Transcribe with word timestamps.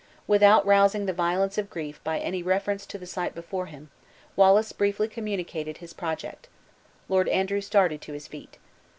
Without 0.25 0.65
rousing 0.65 1.05
the 1.05 1.13
violence 1.13 1.59
of 1.59 1.69
grief 1.69 2.03
by 2.03 2.17
any 2.17 2.41
reference 2.41 2.87
to 2.87 2.97
the 2.97 3.05
sight 3.05 3.35
before 3.35 3.67
him, 3.67 3.91
Wallace 4.35 4.71
briefly 4.71 5.07
communicated 5.07 5.77
his 5.77 5.93
project. 5.93 6.47
Lord 7.07 7.29
Andrew 7.29 7.61
started 7.61 8.01
to 8.01 8.13
his 8.13 8.25
feet. 8.27 8.57